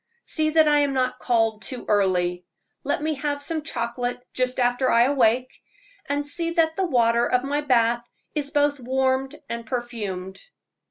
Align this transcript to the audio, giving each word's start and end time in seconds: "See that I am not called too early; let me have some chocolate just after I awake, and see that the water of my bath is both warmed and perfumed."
"See 0.25 0.49
that 0.49 0.67
I 0.67 0.79
am 0.79 0.93
not 0.93 1.19
called 1.19 1.61
too 1.61 1.85
early; 1.87 2.43
let 2.83 3.03
me 3.03 3.13
have 3.13 3.39
some 3.43 3.61
chocolate 3.61 4.19
just 4.33 4.57
after 4.57 4.89
I 4.89 5.03
awake, 5.03 5.55
and 6.09 6.25
see 6.25 6.49
that 6.53 6.75
the 6.75 6.87
water 6.87 7.27
of 7.29 7.43
my 7.43 7.61
bath 7.61 8.09
is 8.33 8.49
both 8.49 8.79
warmed 8.79 9.39
and 9.47 9.63
perfumed." 9.63 10.39